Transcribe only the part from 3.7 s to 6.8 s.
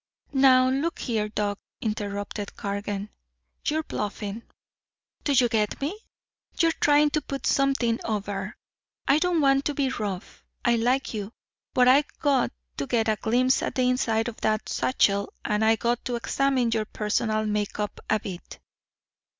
bluffing. Do you get me? You're